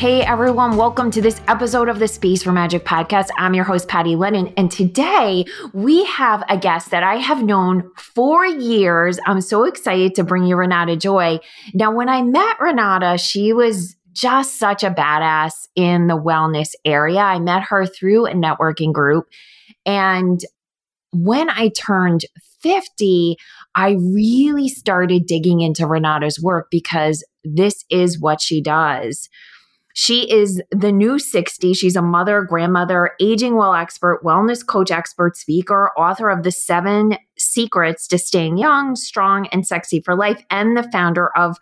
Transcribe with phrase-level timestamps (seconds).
[0.00, 3.28] Hey everyone, welcome to this episode of the Space for Magic podcast.
[3.36, 7.90] I'm your host, Patty Lennon, and today we have a guest that I have known
[7.98, 9.18] for years.
[9.26, 11.40] I'm so excited to bring you Renata Joy.
[11.74, 17.20] Now, when I met Renata, she was just such a badass in the wellness area.
[17.20, 19.26] I met her through a networking group.
[19.84, 20.40] And
[21.12, 22.22] when I turned
[22.62, 23.36] 50,
[23.74, 29.28] I really started digging into Renata's work because this is what she does.
[29.94, 31.74] She is the new 60.
[31.74, 37.16] She's a mother, grandmother, aging well expert, wellness coach expert, speaker, author of The Seven
[37.36, 41.58] Secrets to Staying Young, Strong, and Sexy for Life, and the founder of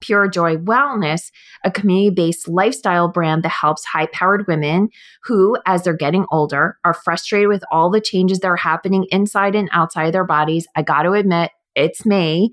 [0.00, 1.30] Pure Joy Wellness,
[1.64, 4.88] a community based lifestyle brand that helps high powered women
[5.24, 9.54] who, as they're getting older, are frustrated with all the changes that are happening inside
[9.54, 10.66] and outside their bodies.
[10.74, 12.52] I got to admit, it's me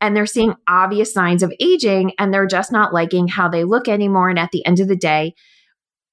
[0.00, 3.88] and they're seeing obvious signs of aging and they're just not liking how they look
[3.88, 4.28] anymore.
[4.30, 5.34] And at the end of the day,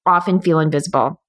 [0.06, 1.22] often feel invisible.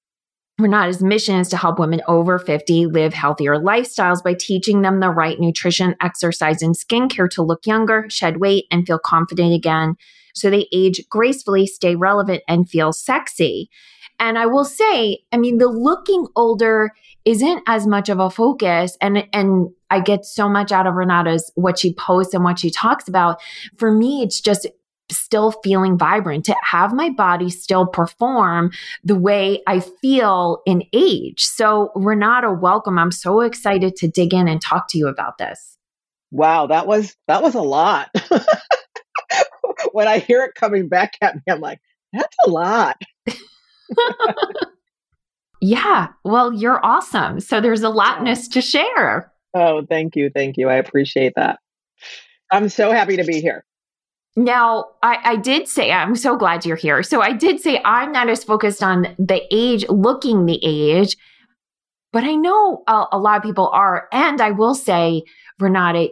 [0.59, 5.11] Renata's mission is to help women over 50 live healthier lifestyles by teaching them the
[5.11, 9.95] right nutrition, exercise, and skincare to look younger, shed weight, and feel confident again
[10.39, 13.69] so they age gracefully, stay relevant, and feel sexy.
[14.20, 16.91] And I will say, I mean, the looking older
[17.24, 21.50] isn't as much of a focus and and I get so much out of Renata's
[21.55, 23.41] what she posts and what she talks about.
[23.77, 24.66] For me, it's just
[25.11, 28.70] still feeling vibrant to have my body still perform
[29.02, 31.45] the way I feel in age.
[31.45, 32.98] So, Renata, welcome.
[32.98, 35.79] I'm so excited to dig in and talk to you about this.
[36.30, 38.11] Wow, that was that was a lot.
[39.92, 41.80] when I hear it coming back at me, I'm like,
[42.12, 43.00] that's a lot.
[45.61, 47.41] yeah, well, you're awesome.
[47.41, 49.33] So there's a lotness to share.
[49.55, 50.30] Oh, thank you.
[50.35, 50.69] Thank you.
[50.69, 51.58] I appreciate that.
[52.51, 53.64] I'm so happy to be here.
[54.36, 57.02] Now, I, I, did say, I'm so glad you're here.
[57.02, 61.17] So I did say I'm not as focused on the age, looking the age,
[62.13, 64.07] but I know a, a lot of people are.
[64.13, 65.24] And I will say,
[65.58, 66.11] Renata,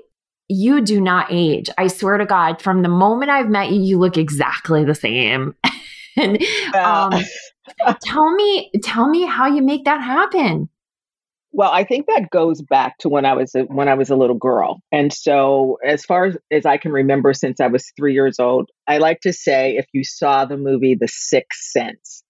[0.48, 1.70] you do not age.
[1.78, 5.54] I swear to God, from the moment I've met you, you look exactly the same.
[6.16, 6.42] and
[6.74, 7.12] um,
[8.04, 10.68] tell me, tell me how you make that happen.
[11.52, 14.16] Well, I think that goes back to when I was a, when I was a
[14.16, 18.12] little girl, and so as far as, as I can remember, since I was three
[18.12, 22.22] years old, I like to say if you saw the movie The Sixth Sense,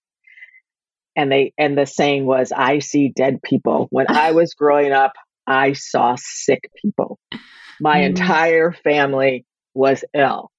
[1.16, 5.14] and they and the saying was, "I see dead people." When I was growing up,
[5.44, 7.18] I saw sick people.
[7.80, 8.06] My mm.
[8.06, 9.44] entire family
[9.74, 10.50] was ill.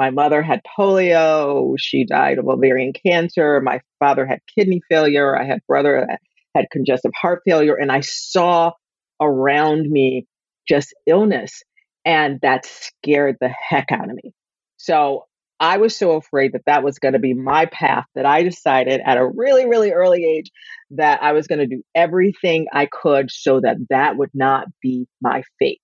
[0.00, 1.74] My mother had polio.
[1.78, 3.60] She died of ovarian cancer.
[3.60, 5.36] My father had kidney failure.
[5.36, 6.20] I had brother that
[6.54, 7.74] had congestive heart failure.
[7.74, 8.72] And I saw
[9.20, 10.26] around me
[10.66, 11.62] just illness.
[12.06, 14.32] And that scared the heck out of me.
[14.78, 15.26] So
[15.60, 19.02] I was so afraid that that was going to be my path that I decided
[19.04, 20.50] at a really, really early age
[20.92, 25.08] that I was going to do everything I could so that that would not be
[25.20, 25.82] my fate.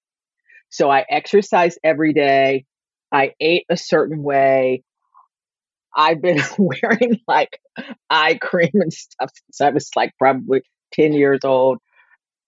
[0.71, 2.65] So I exercised every day.
[3.13, 4.83] I ate a certain way.
[5.95, 7.61] I've been wearing like
[8.11, 10.63] eye cream and stuff since I was like probably
[10.93, 11.79] 10 years old.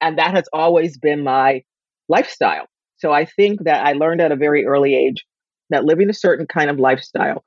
[0.01, 1.63] And that has always been my
[2.09, 2.67] lifestyle.
[2.99, 5.25] So I think that I learned at a very early age
[5.71, 7.45] that living a certain kind of lifestyle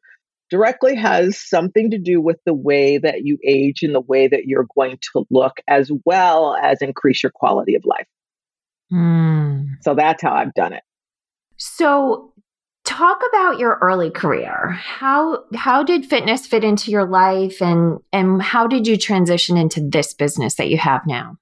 [0.50, 4.46] directly has something to do with the way that you age and the way that
[4.46, 8.08] you're going to look, as well as increase your quality of life.
[8.92, 9.78] Mm.
[9.82, 10.84] So that's how I've done it.
[11.56, 12.34] So
[12.92, 14.72] talk about your early career.
[14.72, 19.82] How how did fitness fit into your life and and how did you transition into
[19.82, 21.38] this business that you have now?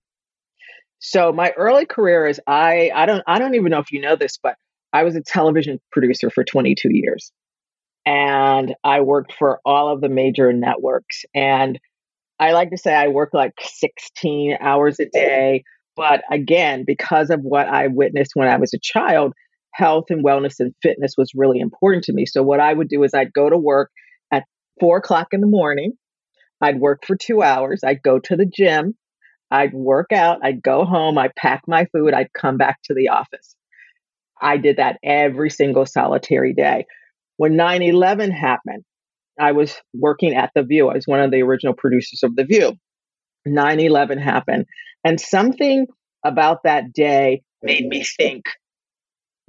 [1.00, 4.16] So my early career is I I don't I don't even know if you know
[4.16, 4.56] this, but
[4.94, 7.32] I was a television producer for 22 years.
[8.06, 11.80] And I worked for all of the major networks and
[12.40, 15.64] I like to say I worked like 16 hours a day,
[15.98, 19.34] but again, because of what I witnessed when I was a child,
[19.74, 22.26] health and wellness and fitness was really important to me.
[22.26, 23.92] So what I would do is I'd go to work
[24.32, 24.44] at
[24.80, 25.94] four o'clock in the morning.
[26.62, 27.82] I'd work for two hours.
[27.86, 28.96] I'd go to the gym.
[29.52, 30.40] I'd work out.
[30.44, 31.18] I'd go home.
[31.18, 32.14] I'd pack my food.
[32.14, 33.56] I'd come back to the office.
[34.42, 36.86] I did that every single solitary day.
[37.38, 38.84] When 9 11 happened,
[39.40, 40.90] I was working at The View.
[40.90, 42.74] I was one of the original producers of The View.
[43.46, 44.66] 9 11 happened.
[45.04, 45.88] And something
[46.26, 48.44] about that day made me think,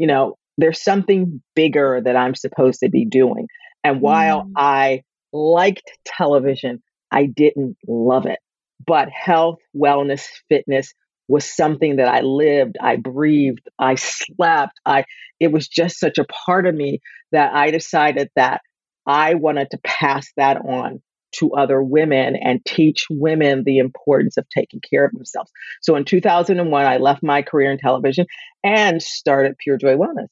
[0.01, 3.47] you know, there's something bigger that I'm supposed to be doing.
[3.85, 4.53] And while mm.
[4.57, 8.39] I liked television, I didn't love it.
[8.87, 10.95] But health, wellness, fitness
[11.29, 14.81] was something that I lived, I breathed, I slept.
[14.87, 15.05] I
[15.39, 17.01] it was just such a part of me
[17.33, 18.63] that I decided that
[19.07, 21.03] I wanted to pass that on
[21.33, 25.51] to other women and teach women the importance of taking care of themselves.
[25.81, 28.27] So in 2001, I left my career in television
[28.65, 30.29] and started Pure Joy Wellness.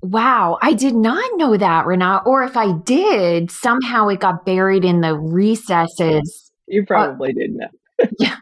[0.00, 2.24] Wow, I did not know that, Renat.
[2.24, 6.52] Or if I did, somehow it got buried in the recesses.
[6.68, 8.06] You uh, probably uh, didn't know.
[8.18, 8.36] yeah.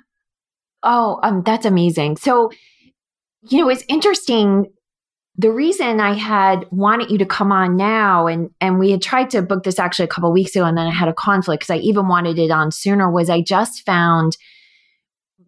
[0.82, 2.19] Oh, um, that's amazing.
[2.19, 2.50] So,
[3.49, 4.67] you know, it's interesting
[5.38, 9.30] the reason I had wanted you to come on now and and we had tried
[9.30, 11.74] to book this actually a couple weeks ago and then I had a conflict because
[11.74, 14.36] I even wanted it on sooner was I just found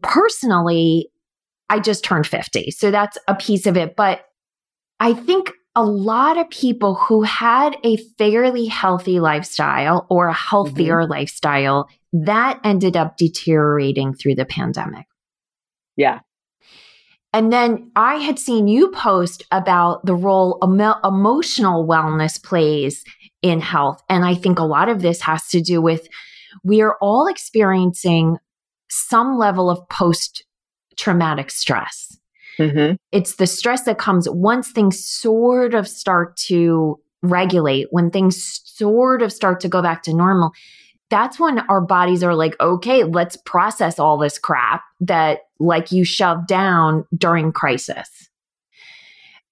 [0.02, 1.10] personally
[1.70, 2.70] I just turned 50.
[2.70, 4.24] So that's a piece of it, but
[5.00, 11.02] I think a lot of people who had a fairly healthy lifestyle or a healthier
[11.02, 11.12] mm-hmm.
[11.12, 15.06] lifestyle that ended up deteriorating through the pandemic.
[15.96, 16.20] Yeah,
[17.32, 23.04] and then I had seen you post about the role emo- emotional wellness plays
[23.42, 24.02] in health.
[24.08, 26.08] And I think a lot of this has to do with
[26.64, 28.38] we are all experiencing
[28.88, 30.44] some level of post
[30.96, 32.18] traumatic stress.
[32.58, 32.96] Mm-hmm.
[33.12, 39.22] It's the stress that comes once things sort of start to regulate, when things sort
[39.22, 40.50] of start to go back to normal.
[41.10, 46.04] That's when our bodies are like, okay, let's process all this crap that like you
[46.04, 48.28] shoved down during crisis.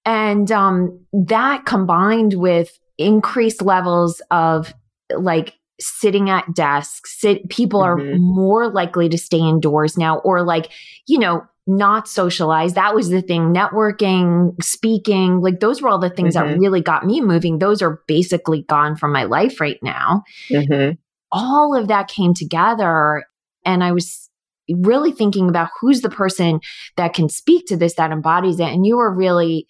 [0.05, 4.73] And um, that combined with increased levels of
[5.15, 8.13] like sitting at desks, sit, people mm-hmm.
[8.13, 10.71] are more likely to stay indoors now or like,
[11.07, 12.73] you know, not socialize.
[12.75, 13.53] That was the thing.
[13.53, 16.53] Networking, speaking, like those were all the things mm-hmm.
[16.53, 17.59] that really got me moving.
[17.59, 20.23] Those are basically gone from my life right now.
[20.49, 20.93] Mm-hmm.
[21.33, 23.25] All of that came together.
[23.65, 24.26] And I was
[24.69, 26.59] really thinking about who's the person
[26.95, 28.67] that can speak to this, that embodies it.
[28.67, 29.67] And you are really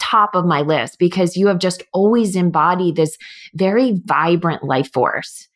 [0.00, 3.16] top of my list because you have just always embodied this
[3.54, 5.48] very vibrant life force.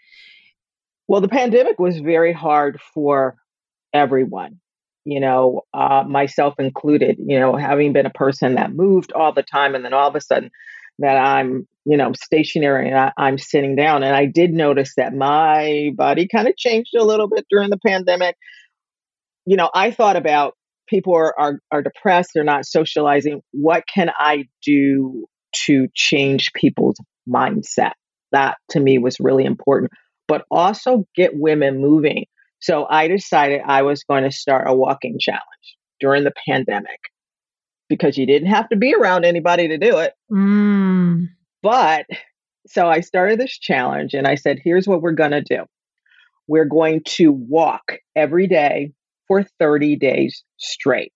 [1.06, 3.36] Well, the pandemic was very hard for
[3.92, 4.60] everyone,
[5.04, 9.42] you know, uh, myself included, you know, having been a person that moved all the
[9.42, 10.50] time and then all of a sudden
[10.98, 14.02] that I'm, you know, stationary and I, am sitting down.
[14.02, 17.78] And I did notice that my body kind of changed a little bit during the
[17.78, 18.36] pandemic
[19.48, 20.54] you know, I thought about
[20.88, 23.40] people are, are, are depressed, they're not socializing.
[23.52, 25.26] What can I do
[25.64, 26.96] to change people's
[27.26, 27.92] mindset?
[28.30, 29.90] That to me was really important,
[30.26, 32.26] but also get women moving.
[32.60, 35.40] So I decided I was going to start a walking challenge
[35.98, 37.00] during the pandemic
[37.88, 40.12] because you didn't have to be around anybody to do it.
[40.30, 41.28] Mm.
[41.62, 42.04] But
[42.66, 45.64] so I started this challenge and I said, here's what we're going to do.
[46.46, 48.92] We're going to walk every day
[49.28, 51.12] for 30 days straight.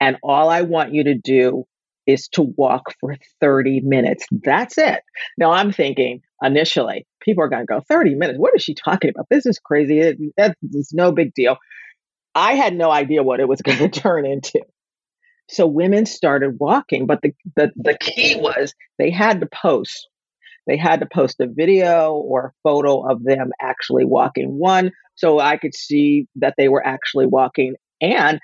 [0.00, 1.64] And all I want you to do
[2.06, 4.26] is to walk for 30 minutes.
[4.30, 5.00] That's it.
[5.38, 8.38] Now I'm thinking initially, people are going to go 30 minutes.
[8.38, 9.26] What is she talking about?
[9.30, 10.32] This is crazy.
[10.36, 10.54] That's
[10.92, 11.56] no big deal.
[12.34, 14.62] I had no idea what it was going to turn into.
[15.48, 20.08] So women started walking, but the, the, the key was they had to post
[20.66, 24.58] they had to post a video or a photo of them actually walking.
[24.58, 28.40] One, so I could see that they were actually walking, and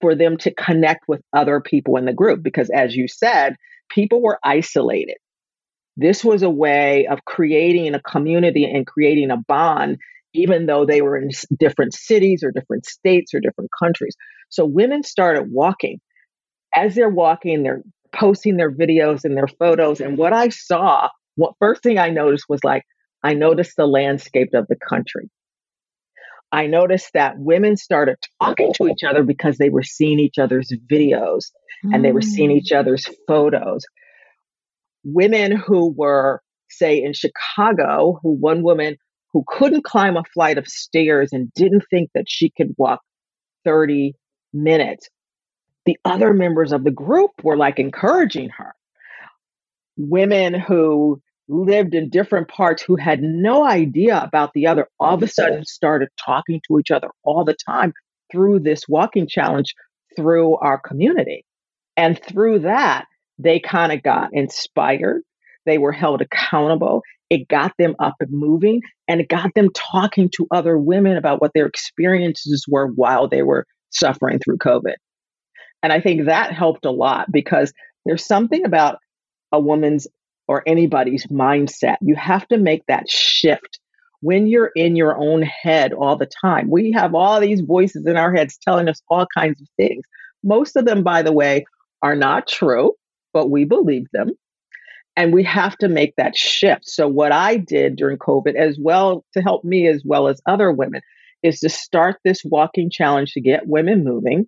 [0.00, 2.42] for them to connect with other people in the group.
[2.42, 3.56] Because as you said,
[3.90, 5.16] people were isolated.
[5.96, 9.98] This was a way of creating a community and creating a bond,
[10.34, 14.14] even though they were in different cities or different states or different countries.
[14.50, 15.98] So women started walking.
[16.74, 17.82] As they're walking, they're
[18.12, 20.00] posting their videos and their photos.
[20.00, 21.08] And what I saw
[21.38, 22.82] what first thing I noticed was like
[23.22, 25.30] I noticed the landscape of the country.
[26.50, 30.72] I noticed that women started talking to each other because they were seeing each other's
[30.90, 31.50] videos
[31.84, 31.94] mm.
[31.94, 32.78] and they were seeing each mm.
[32.78, 33.84] other's photos.
[35.04, 38.96] Women who were, say, in Chicago, who one woman
[39.32, 43.00] who couldn't climb a flight of stairs and didn't think that she could walk
[43.64, 44.14] 30
[44.52, 45.08] minutes.
[45.84, 48.74] The other members of the group were like encouraging her.
[49.96, 55.22] Women who lived in different parts who had no idea about the other all of
[55.22, 57.92] a sudden started talking to each other all the time
[58.30, 59.74] through this walking challenge
[60.14, 61.44] through our community.
[61.96, 63.06] And through that,
[63.38, 65.22] they kind of got inspired.
[65.64, 67.02] they were held accountable.
[67.30, 71.40] It got them up and moving and it got them talking to other women about
[71.40, 74.94] what their experiences were while they were suffering through COVID.
[75.82, 77.72] And I think that helped a lot because
[78.04, 78.98] there's something about
[79.52, 80.06] a woman's
[80.48, 81.96] or anybody's mindset.
[82.00, 83.78] You have to make that shift
[84.20, 86.70] when you're in your own head all the time.
[86.70, 90.02] We have all these voices in our heads telling us all kinds of things.
[90.42, 91.66] Most of them, by the way,
[92.02, 92.94] are not true,
[93.32, 94.30] but we believe them.
[95.16, 96.86] And we have to make that shift.
[96.86, 100.70] So, what I did during COVID, as well to help me as well as other
[100.70, 101.02] women,
[101.42, 104.46] is to start this walking challenge to get women moving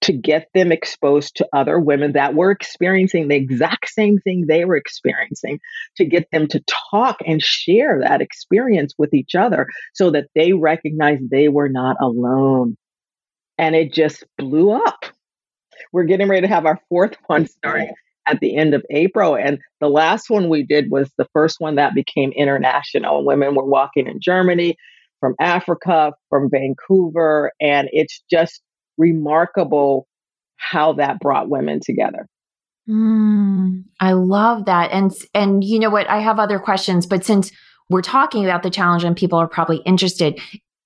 [0.00, 4.64] to get them exposed to other women that were experiencing the exact same thing they
[4.64, 5.58] were experiencing,
[5.96, 10.52] to get them to talk and share that experience with each other so that they
[10.52, 12.76] recognized they were not alone.
[13.58, 15.04] And it just blew up.
[15.92, 17.92] We're getting ready to have our fourth one starting
[18.26, 19.36] at the end of April.
[19.36, 23.24] And the last one we did was the first one that became international.
[23.24, 24.76] Women were walking in Germany,
[25.18, 27.52] from Africa, from Vancouver.
[27.60, 28.62] And it's just
[28.98, 30.06] remarkable
[30.56, 32.26] how that brought women together.
[32.88, 34.90] Mm, I love that.
[34.92, 36.08] And and you know what?
[36.08, 37.52] I have other questions, but since
[37.90, 40.40] we're talking about the challenge and people are probably interested,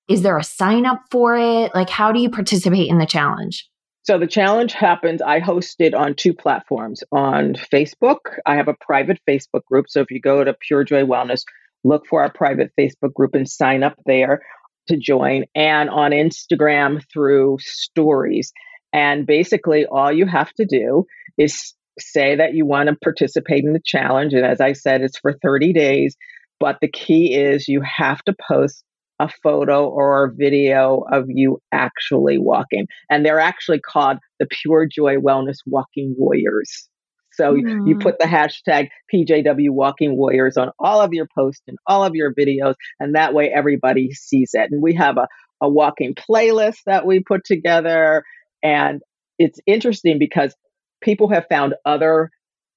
[0.09, 1.73] is there a sign up for it?
[1.73, 3.69] Like how do you participate in the challenge?
[4.03, 5.21] So the challenge happens.
[5.21, 7.03] I host it on two platforms.
[7.13, 9.85] On Facebook, I have a private Facebook group.
[9.89, 11.43] So if you go to Pure Joy Wellness,
[11.85, 14.41] look for our private Facebook group and sign up there
[14.87, 18.51] to join and on Instagram through stories.
[18.91, 21.05] And basically, all you have to do
[21.37, 24.33] is say that you want to participate in the challenge.
[24.33, 26.15] And as I said, it's for 30 days.
[26.59, 28.83] But the key is you have to post
[29.19, 32.87] a photo or a video of you actually walking.
[33.09, 36.89] And they're actually called the Pure Joy Wellness Walking Warriors.
[37.33, 37.87] So mm.
[37.87, 42.15] you put the hashtag PJW Walking Warriors on all of your posts and all of
[42.15, 44.71] your videos, and that way everybody sees it.
[44.71, 45.27] And we have a,
[45.61, 48.23] a walking playlist that we put together.
[48.61, 49.01] And
[49.39, 50.55] it's interesting because
[51.01, 52.29] people have found other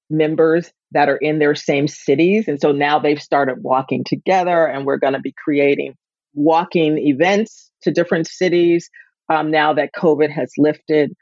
[0.09, 2.47] members that are in their same cities.
[2.47, 5.95] And so now they've started walking together, and we're going to be creating
[6.33, 8.89] walking events to different cities
[9.29, 11.13] um, now that COVID has lifted.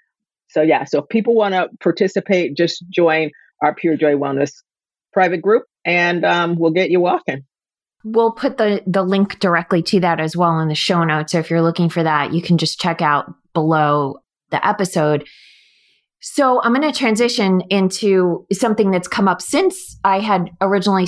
[0.50, 4.52] So yeah, so if people want to participate, just join our Pure Joy Wellness
[5.14, 7.44] private group, and um, we'll get you walking.
[8.04, 11.32] We'll put the the link directly to that as well in the show notes.
[11.32, 14.20] So if you're looking for that, you can just check out below
[14.52, 15.26] the episode.
[16.22, 21.08] So I'm going to transition into something that's come up since I had originally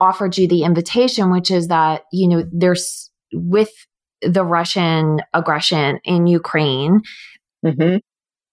[0.00, 3.70] offered you the invitation, which is that you know there's with
[4.22, 7.02] the Russian aggression in Ukraine.
[7.64, 7.98] Mm-hmm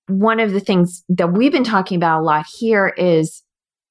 [0.09, 3.43] one of the things that we've been talking about a lot here is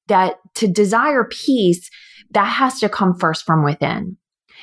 [0.09, 1.89] that to desire peace,
[2.31, 4.17] that has to come first from within.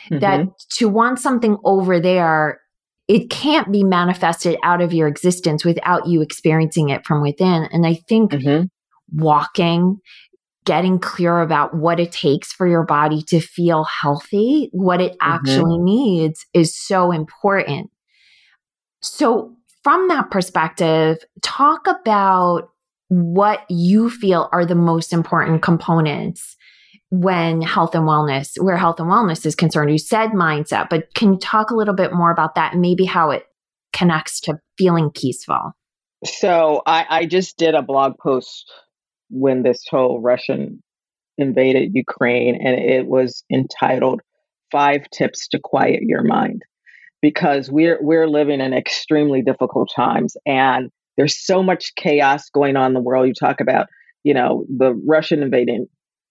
[0.10, 0.20] Mm-hmm.
[0.20, 2.62] That to want something over there,
[3.08, 7.68] it can't be manifested out of your existence without you experiencing it from within.
[7.72, 8.66] And I think mm-hmm.
[9.18, 9.98] walking,
[10.66, 15.32] getting clear about what it takes for your body to feel healthy, what it mm-hmm.
[15.32, 17.90] actually needs is so important.
[19.02, 22.72] So from that perspective, talk about
[23.10, 26.58] what you feel are the most important components
[27.12, 29.92] when health and wellness, where health and wellness is concerned.
[29.92, 33.06] You said mindset, but can you talk a little bit more about that and maybe
[33.06, 33.46] how it
[33.94, 35.74] connects to feeling peaceful?
[36.25, 38.74] So I, I just did a blog post
[39.30, 40.82] when this whole Russian
[41.38, 44.22] invaded Ukraine, and it was entitled
[44.72, 46.63] Five Tips to Quiet Your Mind
[47.22, 52.88] because we're we're living in extremely difficult times and there's so much chaos going on
[52.88, 53.28] in the world.
[53.28, 53.88] You talk about,
[54.24, 55.88] you know, the Russian invading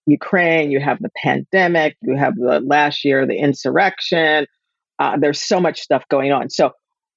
[0.07, 4.47] Ukraine, you have the pandemic, you have the last year, the insurrection.
[4.99, 6.51] Uh, there's so much stuff going on.
[6.51, 6.73] So,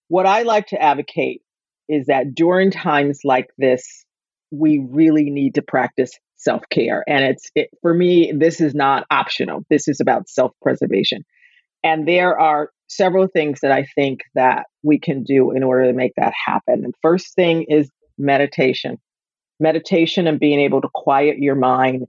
[0.08, 1.42] what I like to advocate
[1.90, 4.06] is that during times like this,
[4.52, 7.04] we really need to practice self care.
[7.08, 9.66] And it's, it, for me, this is not optional.
[9.70, 11.26] This is about self preservation.
[11.84, 15.93] And there are several things that I think that we can do in order to
[15.93, 16.81] make that happen.
[16.81, 18.98] The first thing is meditation.
[19.60, 22.05] Meditation and being able to quiet your mind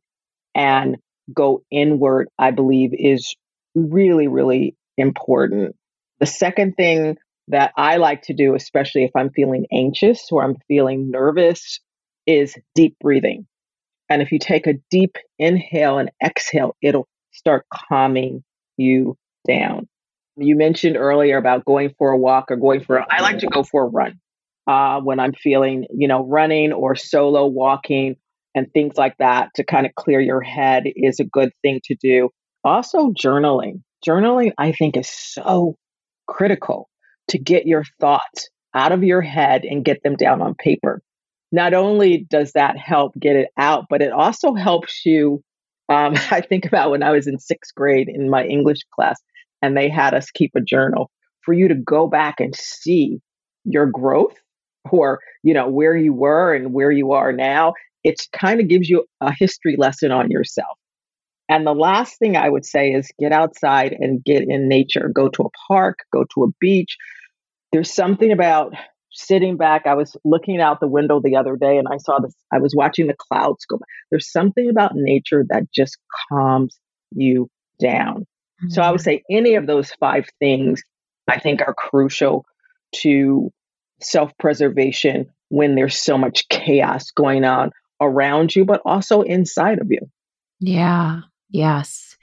[0.54, 0.96] and
[1.32, 3.34] go inward, I believe, is
[3.75, 5.76] really, really important.
[6.20, 7.16] The second thing
[7.48, 11.80] that I like to do, especially if I'm feeling anxious or I'm feeling nervous,
[12.26, 13.46] is deep breathing.
[14.10, 18.42] And if you take a deep inhale and exhale, it'll start calming
[18.76, 19.16] you
[19.49, 19.88] down.
[20.37, 23.49] You mentioned earlier about going for a walk or going for, a, I like to
[23.49, 24.21] go for a run
[24.69, 28.17] uh, when I'm feeling, you know, running or solo walking.
[28.55, 31.97] and things like that to kind of clear your head is a good thing to
[32.00, 32.31] do.
[32.64, 33.83] Also, journaling.
[34.07, 35.76] Journaling, I think, is so
[36.26, 36.88] critical
[37.28, 41.02] to get your thoughts out of your head and get them down on paper.
[41.50, 45.43] Not only does that help get it out, but it also helps you.
[45.88, 49.21] Um, I think about when I was in sixth grade in my English class,
[49.62, 51.11] and they had us keep a journal
[51.43, 53.21] for you to go back and see
[53.65, 54.37] your growth
[54.91, 57.75] or you know where you were and where you are now.
[58.05, 60.79] It kind of gives you a history lesson on yourself.
[61.49, 65.11] And the last thing i would say is get outside and get in nature.
[65.15, 66.97] Go to a park go to a beach.
[67.73, 68.75] There's something about
[69.11, 69.87] sitting back.
[69.87, 72.75] I was looking out the window the other day and i saw this i was
[72.77, 73.87] watching the clouds go by.
[74.11, 75.97] There's something about nature that just
[76.31, 76.79] calms
[77.11, 77.49] you
[77.81, 78.27] down
[78.62, 78.69] mm-hmm.
[78.71, 80.83] so i would say any of those five things
[81.29, 82.45] i think are crucial
[82.93, 83.50] to
[84.00, 89.91] self preservation when there's so much chaos going on around you, but also inside of
[89.91, 90.00] you.
[90.61, 92.17] Yeah, yes.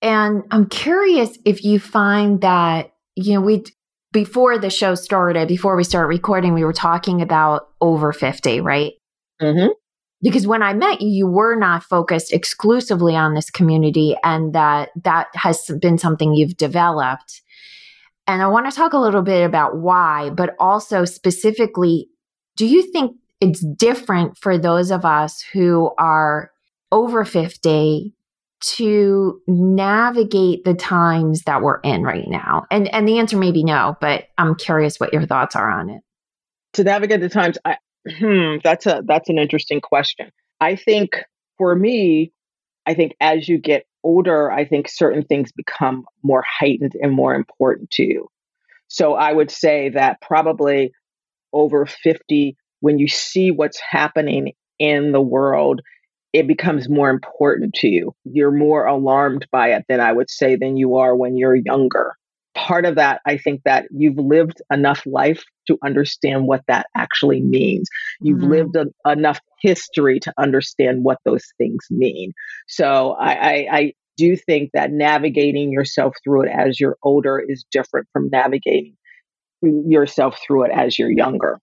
[0.00, 3.64] And I'm curious if you find that, you know, we,
[4.12, 8.92] before the show started, before we start recording, we were talking about over 50, right?
[9.40, 9.72] Mm-hmm.
[10.22, 14.90] Because when I met you, you were not focused exclusively on this community, and that
[15.02, 17.42] that has been something you've developed.
[18.26, 22.08] And I want to talk a little bit about why, but also specifically,
[22.56, 26.52] do you think it's different for those of us who are
[26.92, 28.14] over 50
[28.60, 32.64] to navigate the times that we're in right now?
[32.70, 35.90] And and the answer may be no, but I'm curious what your thoughts are on
[35.90, 36.02] it.
[36.74, 37.76] To navigate the times, I,
[38.08, 40.30] hmm, that's a that's an interesting question.
[40.60, 41.22] I think
[41.58, 42.32] for me,
[42.86, 47.34] I think as you get older, I think certain things become more heightened and more
[47.34, 48.28] important to you.
[48.88, 50.92] So I would say that probably
[51.52, 55.80] over 50, when you see what's happening in the world,
[56.32, 58.14] it becomes more important to you.
[58.24, 62.16] You're more alarmed by it than I would say than you are when you're younger
[62.54, 67.40] part of that, I think that you've lived enough life to understand what that actually
[67.40, 67.88] means.
[68.20, 68.50] You've mm-hmm.
[68.50, 72.32] lived a, enough history to understand what those things mean.
[72.68, 77.64] So I, I, I do think that navigating yourself through it as you're older is
[77.70, 78.96] different from navigating
[79.62, 81.58] yourself through it as you're younger.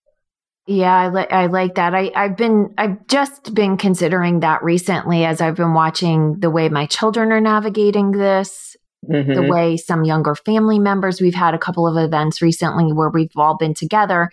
[0.66, 1.94] Yeah, I, li- I like that.
[1.94, 6.68] I, I've been, I've just been considering that recently as I've been watching the way
[6.68, 8.76] my children are navigating this
[9.08, 9.32] mm-hmm.
[9.32, 13.30] the way some younger family members, we've had a couple of events recently where we've
[13.36, 14.30] all been together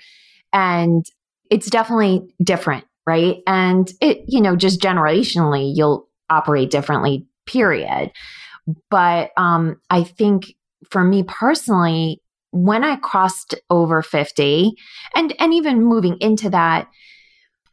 [0.53, 1.05] and
[1.49, 3.37] it's definitely different, right?
[3.47, 8.11] And it, you know, just generationally, you'll operate differently, period.
[8.89, 10.53] But um, I think
[10.89, 14.73] for me personally, when I crossed over 50
[15.15, 16.87] and and even moving into that,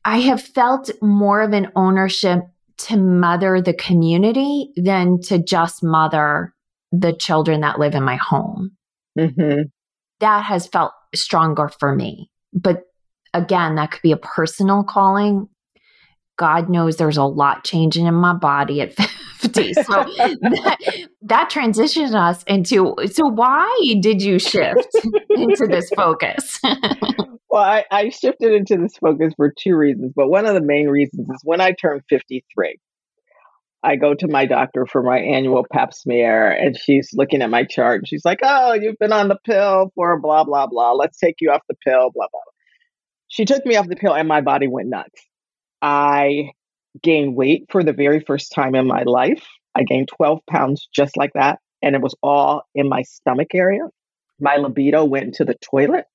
[0.04, 2.44] I have felt more of an ownership
[2.76, 6.54] to mother the community than to just mother
[7.00, 8.72] the children that live in my home.
[9.18, 9.62] Mm-hmm.
[10.20, 12.30] That has felt stronger for me.
[12.52, 12.82] But
[13.32, 15.48] again, that could be a personal calling.
[16.36, 18.94] God knows there's a lot changing in my body at
[19.38, 19.74] 50.
[19.74, 24.88] So that, that transitioned us into so why did you shift
[25.30, 26.60] into this focus?
[27.50, 30.88] well, I, I shifted into this focus for two reasons, but one of the main
[30.88, 32.78] reasons is when I turned 53.
[33.84, 37.64] I go to my doctor for my annual pap smear and she's looking at my
[37.64, 40.92] chart and she's like, Oh, you've been on the pill for blah, blah, blah.
[40.92, 42.40] Let's take you off the pill, blah, blah.
[43.28, 45.20] She took me off the pill and my body went nuts.
[45.82, 46.50] I
[47.02, 49.44] gained weight for the very first time in my life.
[49.74, 51.58] I gained 12 pounds just like that.
[51.82, 53.82] And it was all in my stomach area.
[54.40, 56.06] My libido went to the toilet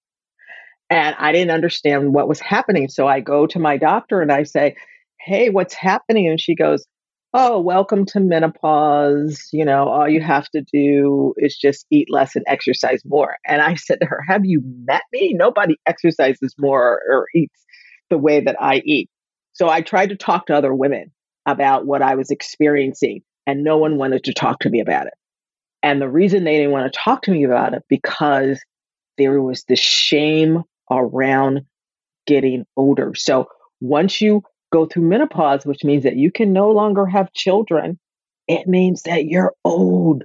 [0.89, 2.89] and I didn't understand what was happening.
[2.89, 4.75] So I go to my doctor and I say,
[5.19, 6.27] Hey, what's happening?
[6.27, 6.85] And she goes,
[7.33, 9.49] oh, welcome to menopause.
[9.51, 13.37] You know, all you have to do is just eat less and exercise more.
[13.45, 15.33] And I said to her, Have you met me?
[15.33, 17.65] Nobody exercises more or, eats
[18.09, 19.09] the way that I eat.
[19.53, 21.11] So I tried to talk to other women
[21.45, 25.13] about what I was experiencing, and no one wanted to talk to me about it.
[25.83, 28.59] And the reason they didn't want to talk to me about it because
[29.17, 31.61] there was this shame around
[32.25, 33.13] getting older.
[33.15, 33.45] So
[33.79, 37.99] once you go through menopause, which means that you can no longer have children,
[38.47, 40.23] it means that you're old.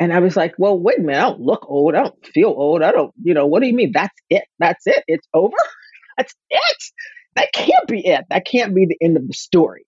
[0.00, 1.94] And I was like, well, wait a minute, I don't look old.
[1.94, 2.82] I don't feel old.
[2.82, 3.92] I don't, you know, what do you mean?
[3.92, 4.44] That's it.
[4.58, 5.04] That's it.
[5.06, 5.56] It's over.
[6.16, 6.84] That's it.
[7.36, 8.24] That can't be it.
[8.30, 9.86] That can't be the end of the story.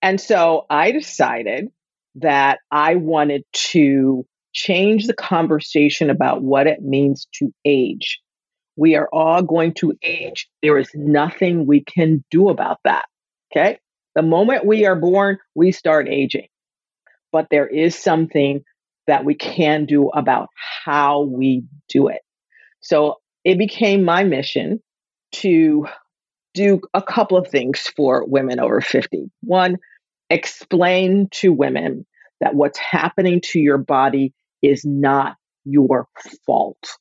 [0.00, 1.68] And so I decided
[2.16, 8.20] that I wanted to change the conversation about what it means to age.
[8.76, 10.48] We are all going to age.
[10.62, 13.04] There is nothing we can do about that.
[13.50, 13.78] Okay.
[14.14, 16.48] The moment we are born, we start aging.
[17.32, 18.62] But there is something
[19.06, 20.48] that we can do about
[20.84, 22.20] how we do it.
[22.80, 24.80] So it became my mission
[25.32, 25.86] to
[26.54, 29.30] do a couple of things for women over 50.
[29.42, 29.76] One,
[30.30, 32.06] explain to women
[32.40, 34.32] that what's happening to your body
[34.62, 36.08] is not your
[36.46, 36.98] fault.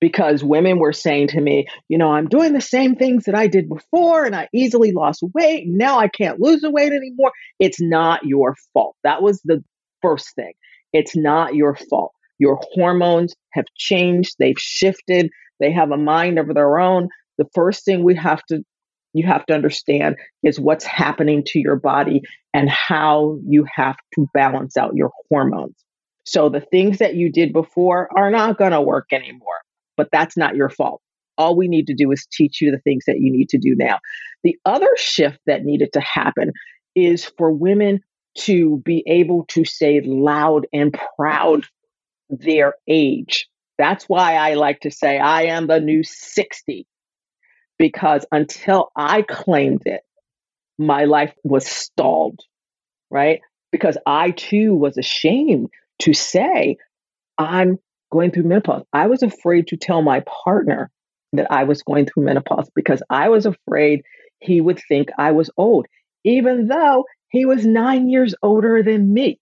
[0.00, 3.46] Because women were saying to me, you know, I'm doing the same things that I
[3.46, 5.64] did before and I easily lost weight.
[5.66, 7.32] Now I can't lose the weight anymore.
[7.58, 8.96] It's not your fault.
[9.04, 9.62] That was the
[10.00, 10.52] first thing.
[10.92, 12.12] It's not your fault.
[12.38, 15.30] Your hormones have changed, they've shifted,
[15.60, 17.08] they have a mind of their own.
[17.38, 18.64] The first thing we have to
[19.14, 22.22] you have to understand is what's happening to your body
[22.54, 25.76] and how you have to balance out your hormones.
[26.24, 29.61] So the things that you did before are not going to work anymore,
[29.96, 31.00] but that's not your fault.
[31.38, 33.74] All we need to do is teach you the things that you need to do
[33.76, 33.98] now.
[34.44, 36.52] The other shift that needed to happen
[36.94, 38.00] is for women
[38.38, 41.64] to be able to say loud and proud
[42.28, 43.48] their age.
[43.78, 46.86] That's why I like to say I am the new 60
[47.78, 50.02] because until I claimed it,
[50.78, 52.40] my life was stalled,
[53.10, 53.40] right?
[53.70, 55.68] Because I too was ashamed
[56.00, 56.76] to say,
[57.38, 57.78] I'm
[58.12, 58.84] going through menopause.
[58.92, 60.90] I was afraid to tell my partner
[61.32, 64.02] that I was going through menopause because I was afraid
[64.40, 65.86] he would think I was old,
[66.24, 69.40] even though he was nine years older than me.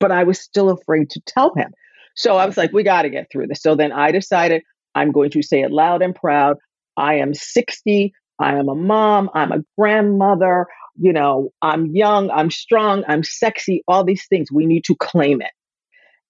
[0.00, 1.72] But I was still afraid to tell him.
[2.14, 3.60] So I was like, we got to get through this.
[3.60, 4.62] So then I decided
[4.94, 6.56] I'm going to say it loud and proud.
[6.96, 8.12] I am 60.
[8.38, 9.30] I am a mom.
[9.34, 10.66] I'm a grandmother.
[10.96, 12.30] You know, I'm young.
[12.30, 13.04] I'm strong.
[13.08, 13.82] I'm sexy.
[13.88, 14.52] All these things.
[14.52, 15.50] We need to claim it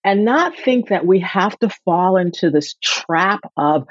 [0.05, 3.87] and not think that we have to fall into this trap of,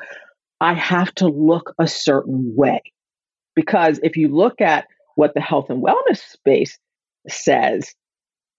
[0.59, 2.81] I have to look a certain way.
[3.55, 6.77] Because if you look at what the health and wellness space
[7.27, 7.93] says,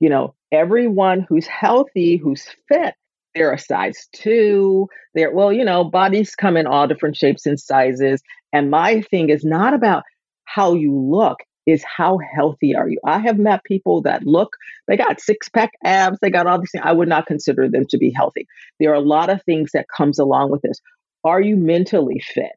[0.00, 2.94] you know, everyone who's healthy, who's fit,
[3.34, 4.88] they're a size two.
[5.14, 8.22] They're, well, you know, bodies come in all different shapes and sizes.
[8.52, 10.02] And my thing is not about
[10.44, 12.98] how you look, is how healthy are you?
[13.04, 14.56] I have met people that look,
[14.88, 16.84] they got six pack abs, they got all these things.
[16.84, 18.46] I would not consider them to be healthy.
[18.80, 20.80] There are a lot of things that comes along with this.
[21.24, 22.52] Are you mentally fit?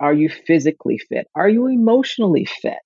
[0.00, 1.28] Are you physically fit?
[1.34, 2.78] Are you emotionally fit?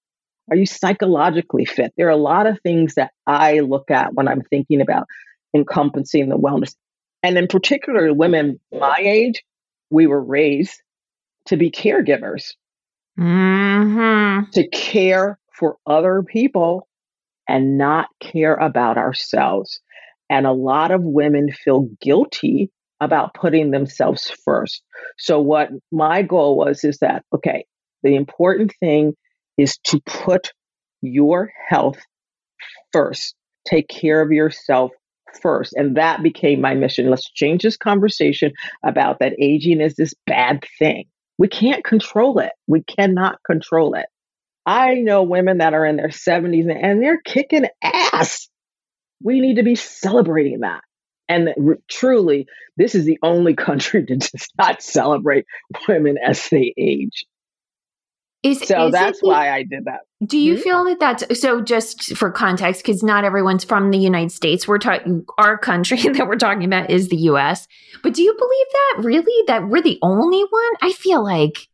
[0.50, 1.92] Are you psychologically fit?
[1.96, 5.06] There are a lot of things that I look at when I'm thinking about
[5.54, 6.74] encompassing the wellness
[7.22, 9.44] and in particular, women my age,
[9.90, 10.82] we were raised
[11.46, 12.54] to be caregivers,
[13.18, 14.50] mm-hmm.
[14.50, 16.88] to care for other people
[17.48, 19.80] and not care about ourselves.
[20.30, 24.82] And a lot of women feel guilty about putting themselves first.
[25.18, 27.66] So, what my goal was is that, okay,
[28.02, 29.14] the important thing
[29.58, 30.52] is to put
[31.02, 31.98] your health
[32.92, 33.34] first,
[33.68, 34.92] take care of yourself
[35.40, 35.72] first.
[35.74, 37.10] And that became my mission.
[37.10, 38.52] Let's change this conversation
[38.84, 41.04] about that aging is this bad thing.
[41.38, 42.52] We can't control it.
[42.66, 44.06] We cannot control it.
[44.64, 48.48] I know women that are in their 70s and they're kicking ass.
[49.22, 50.82] We need to be celebrating that.
[51.28, 51.50] And
[51.88, 52.46] truly,
[52.76, 55.46] this is the only country to just not celebrate
[55.88, 57.24] women as they age.
[58.42, 60.00] Is, so is that's why I did that.
[60.26, 60.62] Do you mm-hmm.
[60.62, 61.60] feel that that's so?
[61.60, 64.66] Just for context, because not everyone's from the United States.
[64.66, 67.68] We're talking our country that we're talking about is the U.S.
[68.02, 70.72] But do you believe that really that we're the only one?
[70.80, 71.68] I feel like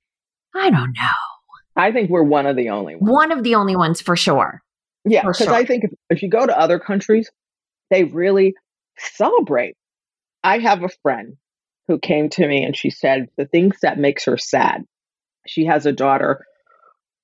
[0.54, 1.37] I don't know.
[1.78, 3.10] I think we're one of the only ones.
[3.10, 4.60] One of the only ones for sure.
[5.04, 5.54] Yeah, because sure.
[5.54, 7.30] I think if, if you go to other countries,
[7.90, 8.54] they really
[8.98, 9.76] celebrate.
[10.42, 11.36] I have a friend
[11.86, 14.82] who came to me and she said the things that makes her sad.
[15.46, 16.44] She has a daughter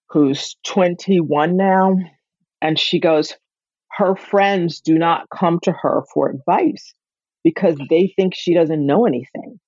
[0.09, 1.97] who's 21 now.
[2.63, 3.35] And she goes,
[3.91, 6.95] her friends do not come to her for advice
[7.43, 9.61] because they think she doesn't know anything.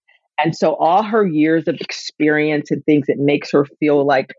[0.42, 4.32] And so all her years of experience and things, it makes her feel like,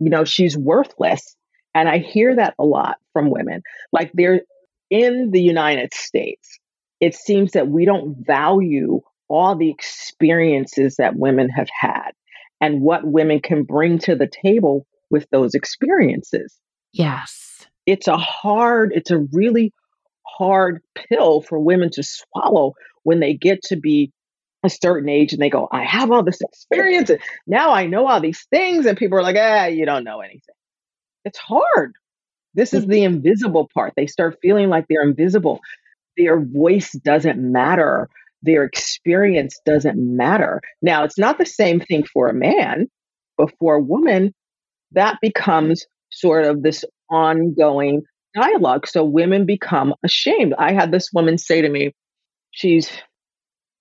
[0.00, 1.36] you know, she's worthless.
[1.74, 3.62] And I hear that a lot from women.
[3.92, 4.42] Like they're
[4.90, 6.58] in the United States,
[7.00, 12.12] it seems that we don't value all the experiences that women have had
[12.60, 16.58] and what women can bring to the table with those experiences.
[16.92, 17.66] Yes.
[17.86, 19.72] It's a hard, it's a really
[20.26, 24.12] hard pill for women to swallow when they get to be
[24.64, 28.06] a certain age and they go, I have all this experience and now I know
[28.06, 28.86] all these things.
[28.86, 30.54] And people are like, ah, you don't know anything.
[31.24, 31.94] It's hard.
[32.54, 33.94] This is the invisible part.
[33.96, 35.60] They start feeling like they're invisible.
[36.16, 38.08] Their voice doesn't matter.
[38.42, 40.60] Their experience doesn't matter.
[40.80, 42.88] Now, it's not the same thing for a man,
[43.36, 44.34] but for a woman,
[44.92, 48.02] that becomes sort of this ongoing
[48.34, 48.86] dialogue.
[48.86, 50.54] So women become ashamed.
[50.58, 51.92] I had this woman say to me,
[52.50, 52.90] she's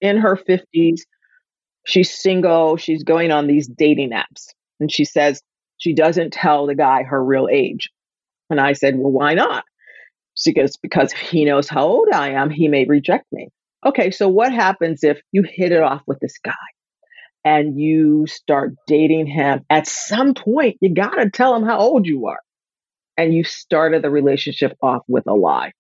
[0.04, 1.00] in her 50s,
[1.88, 4.50] she's single, she's going on these dating apps.
[4.80, 5.42] And she says
[5.78, 7.90] she doesn't tell the guy her real age.
[8.50, 9.64] And I said, Well, why not?
[10.36, 13.48] She goes, Because if he knows how old I am, he may reject me.
[13.86, 16.52] Okay, so what happens if you hit it off with this guy
[17.46, 19.62] and you start dating him?
[19.70, 22.40] At some point, you got to tell him how old you are.
[23.16, 25.72] And you started the relationship off with a lie.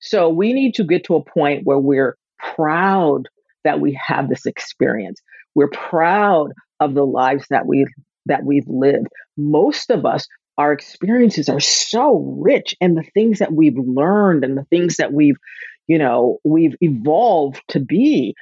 [0.00, 2.16] So we need to get to a point where we're
[2.54, 3.28] proud
[3.64, 5.20] that we have this experience.
[5.54, 7.86] We're proud of the lives that we
[8.26, 9.08] that we've lived.
[9.36, 10.26] Most of us
[10.60, 15.10] our experiences are so rich and the things that we've learned and the things that
[15.10, 15.38] we've
[15.86, 18.34] you know we've evolved to be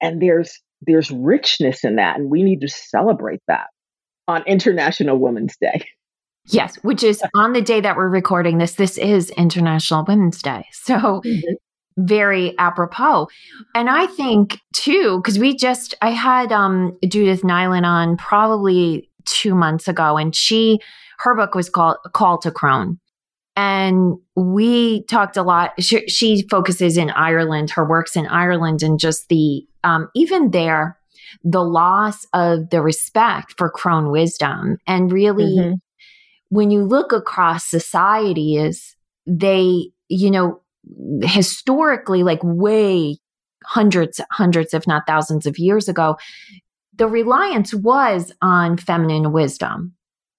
[0.00, 3.66] and there's there's richness in that and we need to celebrate that
[4.28, 5.84] on international women's day
[6.46, 10.64] yes which is on the day that we're recording this this is international women's day
[10.70, 11.54] so mm-hmm.
[11.96, 13.28] Very apropos
[13.74, 19.54] and i think too because we just i had um judith nyland on probably two
[19.54, 20.80] months ago and she
[21.18, 22.98] her book was called Call to Crone.
[23.56, 25.72] And we talked a lot.
[25.80, 30.98] She, she, focuses in Ireland, her works in Ireland, and just the, um, even there,
[31.44, 34.78] the loss of the respect for crone wisdom.
[34.88, 35.74] And really, mm-hmm.
[36.48, 40.60] when you look across societies, they, you know,
[41.22, 43.18] historically, like way
[43.64, 46.16] hundreds, hundreds, if not thousands of years ago,
[46.96, 49.94] the reliance was on feminine wisdom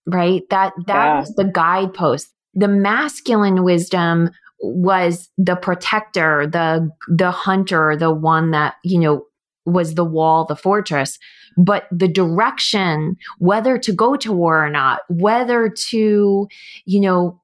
[0.05, 0.43] right?
[0.49, 1.19] That that yeah.
[1.19, 2.31] was the guidepost.
[2.53, 4.29] The masculine wisdom
[4.61, 9.25] was the protector, the the hunter, the one that, you know,
[9.65, 11.17] was the wall, the fortress.
[11.57, 16.47] But the direction, whether to go to war or not, whether to,
[16.85, 17.41] you know,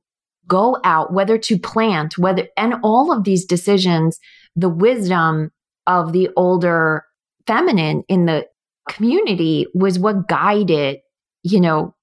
[0.51, 4.19] go out, whether to plant, whether, and all of these decisions,
[4.53, 5.49] the wisdom
[5.87, 7.05] of the older
[7.47, 8.45] feminine in the
[8.89, 10.99] community was what guided,
[11.43, 11.95] you know,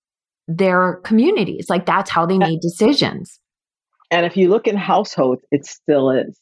[0.46, 1.68] their communities.
[1.68, 3.38] Like that's how they made decisions.
[4.10, 6.40] And if you look in households, it still is.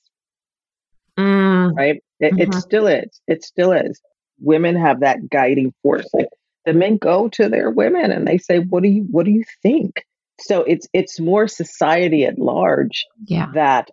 [1.18, 1.76] Mm.
[1.76, 2.00] Right?
[2.20, 2.40] It, mm-hmm.
[2.40, 3.20] it, still is.
[3.26, 4.00] It still is.
[4.38, 6.06] Women have that guiding force.
[6.14, 6.28] Like
[6.66, 9.42] the men go to their women and they say, What do you what do you
[9.60, 10.05] think?
[10.40, 13.46] So it's it's more society at large yeah.
[13.54, 13.90] that,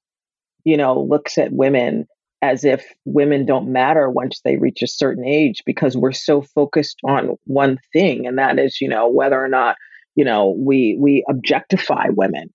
[0.63, 2.07] you know, looks at women
[2.41, 6.97] as if women don't matter once they reach a certain age because we're so focused
[7.07, 9.77] on one thing and that is, you know, whether or not
[10.15, 12.49] you know we we objectify women.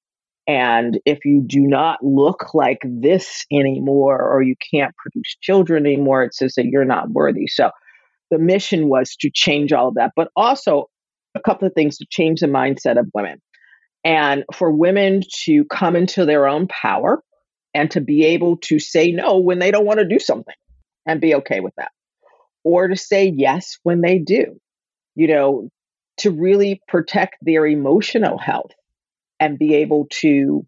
[0.47, 6.23] And if you do not look like this anymore or you can't produce children anymore
[6.23, 7.47] it says that you're not worthy.
[7.47, 7.71] So
[8.31, 10.91] the mission was to change all of that but also
[11.35, 13.41] a couple of things to change the mindset of women
[14.05, 17.23] and for women to come into their own power
[17.75, 20.55] and to be able to say no when they don't want to do something
[21.07, 21.91] and be okay with that.
[22.65, 24.61] Or to say yes when they do
[25.19, 25.69] you know
[26.19, 28.71] to really protect their emotional health
[29.41, 30.65] and be able to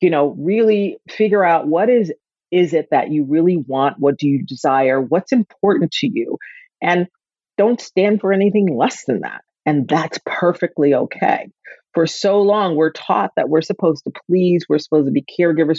[0.00, 2.12] you know really figure out what is
[2.50, 6.38] is it that you really want what do you desire what's important to you
[6.82, 7.08] and
[7.56, 11.48] don't stand for anything less than that and that's perfectly okay
[11.94, 15.78] for so long we're taught that we're supposed to please we're supposed to be caregivers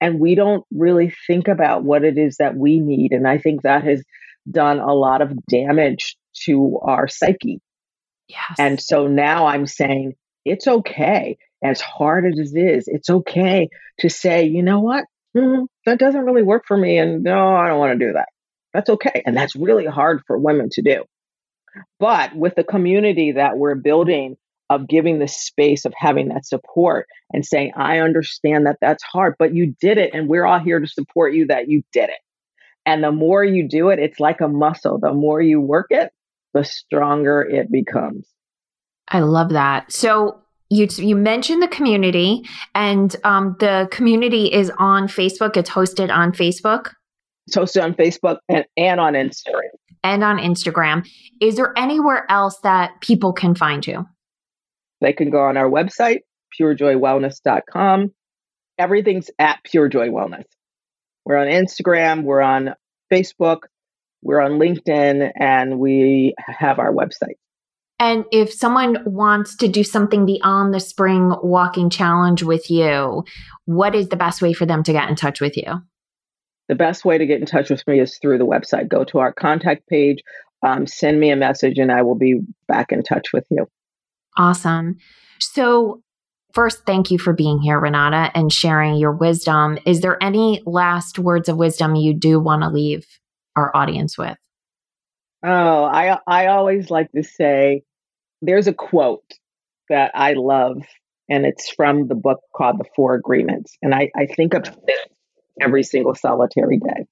[0.00, 3.62] and we don't really think about what it is that we need and i think
[3.62, 4.02] that has
[4.50, 7.60] done a lot of damage to our psyche
[8.28, 8.56] Yes.
[8.58, 13.68] And so now I'm saying it's okay, as hard as it is, it's okay
[14.00, 15.04] to say, you know what,
[15.36, 16.98] mm, that doesn't really work for me.
[16.98, 18.28] And no, I don't want to do that.
[18.72, 19.22] That's okay.
[19.24, 21.04] And that's really hard for women to do.
[21.98, 24.36] But with the community that we're building,
[24.70, 29.34] of giving the space of having that support and saying, I understand that that's hard,
[29.38, 30.12] but you did it.
[30.12, 32.18] And we're all here to support you that you did it.
[32.84, 34.98] And the more you do it, it's like a muscle.
[34.98, 36.10] The more you work it,
[36.54, 38.26] the stronger it becomes.
[39.08, 39.92] I love that.
[39.92, 42.42] So you you mentioned the community,
[42.74, 45.56] and um, the community is on Facebook.
[45.56, 46.92] It's hosted on Facebook.
[47.46, 49.70] It's hosted on Facebook and, and on Instagram.
[50.02, 51.08] And on Instagram.
[51.40, 54.06] Is there anywhere else that people can find you?
[55.00, 56.20] They can go on our website,
[56.58, 58.12] purejoywellness.com.
[58.78, 60.44] Everything's at Pure Joy Wellness.
[61.24, 62.74] We're on Instagram, we're on
[63.12, 63.60] Facebook,
[64.22, 67.36] we're on LinkedIn and we have our website.
[67.98, 73.24] And if someone wants to do something beyond the spring walking challenge with you,
[73.64, 75.82] what is the best way for them to get in touch with you?
[76.68, 78.88] The best way to get in touch with me is through the website.
[78.88, 80.18] Go to our contact page,
[80.62, 83.66] um, send me a message, and I will be back in touch with you.
[84.36, 84.96] Awesome.
[85.38, 86.02] So,
[86.56, 89.78] First, thank you for being here, Renata, and sharing your wisdom.
[89.84, 93.04] Is there any last words of wisdom you do want to leave
[93.56, 94.38] our audience with?
[95.44, 97.82] Oh, I I always like to say
[98.40, 99.30] there's a quote
[99.90, 100.78] that I love,
[101.28, 103.76] and it's from the book called The Four Agreements.
[103.82, 105.12] And I, I think of it
[105.60, 107.06] every single solitary day.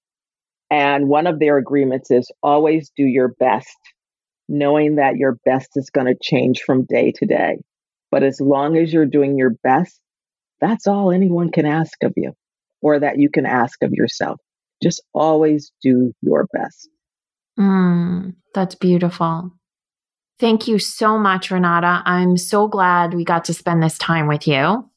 [0.71, 3.77] And one of their agreements is always do your best,
[4.49, 7.59] knowing that your best is going to change from day to day.
[8.11, 10.01] But as long as you're doing your best,
[10.61, 12.33] that's all anyone can ask of you
[12.81, 14.41] or that you can ask of yourself.
[14.83, 16.89] Just always do your best.
[17.59, 19.53] Mm, that's beautiful.
[20.39, 22.03] Thank you so much, Renata.
[22.05, 24.91] I'm so glad we got to spend this time with you.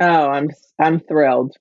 [0.00, 1.56] Oh, I'm I'm thrilled.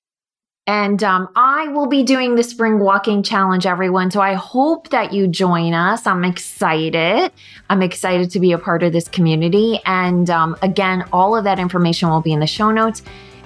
[0.67, 4.12] And um, I will be doing the spring walking challenge, everyone.
[4.12, 6.06] So I hope that you join us.
[6.06, 7.32] I'm excited.
[7.69, 9.80] I'm excited to be a part of this community.
[9.86, 13.02] And um, again, all of that information will be in the show notes.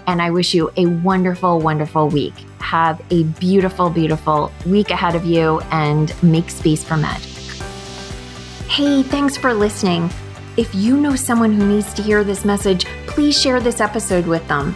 [0.07, 2.33] And I wish you a wonderful, wonderful week.
[2.59, 7.31] Have a beautiful, beautiful week ahead of you and make space for magic.
[8.67, 10.09] Hey, thanks for listening.
[10.57, 14.45] If you know someone who needs to hear this message, please share this episode with
[14.47, 14.75] them.